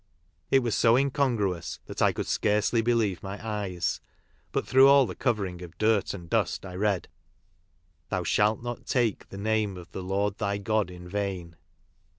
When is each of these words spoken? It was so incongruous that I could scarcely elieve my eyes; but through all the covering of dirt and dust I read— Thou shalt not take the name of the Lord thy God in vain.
It 0.49 0.63
was 0.63 0.73
so 0.73 0.95
incongruous 0.97 1.79
that 1.85 2.01
I 2.01 2.11
could 2.11 2.25
scarcely 2.25 2.79
elieve 2.83 3.21
my 3.21 3.39
eyes; 3.47 4.01
but 4.51 4.67
through 4.67 4.87
all 4.87 5.05
the 5.05 5.13
covering 5.13 5.61
of 5.61 5.77
dirt 5.77 6.15
and 6.15 6.27
dust 6.27 6.65
I 6.65 6.73
read— 6.73 7.07
Thou 8.09 8.23
shalt 8.23 8.63
not 8.63 8.87
take 8.87 9.29
the 9.29 9.37
name 9.37 9.77
of 9.77 9.91
the 9.91 10.01
Lord 10.01 10.39
thy 10.39 10.57
God 10.57 10.89
in 10.89 11.07
vain. 11.07 11.55